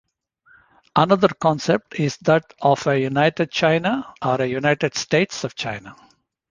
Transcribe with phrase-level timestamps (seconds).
[0.95, 5.95] Another concept is that of a United China or a United States of China.